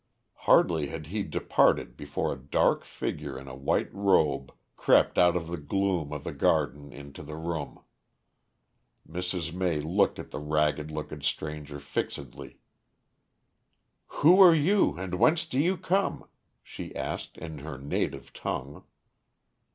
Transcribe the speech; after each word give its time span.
Hardly 0.49 0.87
had 0.87 1.05
he 1.05 1.21
departed 1.21 1.95
before 1.95 2.33
a 2.33 2.43
dark 2.43 2.83
figure 2.85 3.37
in 3.37 3.47
a 3.47 3.53
white 3.55 3.93
robe 3.93 4.51
crept 4.75 5.19
out 5.19 5.35
of 5.35 5.45
the 5.47 5.59
gloom 5.61 6.11
of 6.11 6.23
the 6.23 6.33
garden 6.33 6.91
into 6.91 7.21
the 7.21 7.35
room. 7.35 7.83
Mrs. 9.07 9.53
May 9.53 9.79
looked 9.79 10.17
at 10.17 10.31
the 10.31 10.39
ragged 10.39 10.89
looking 10.89 11.21
stranger 11.21 11.79
fixedly. 11.79 12.57
"Who 14.07 14.41
are 14.41 14.55
you, 14.55 14.97
and 14.97 15.19
whence 15.19 15.45
do 15.45 15.59
you 15.59 15.77
come?" 15.77 16.27
she 16.63 16.95
asked 16.95 17.37
in 17.37 17.59
her 17.59 17.77
native 17.77 18.33
tongue. 18.33 18.83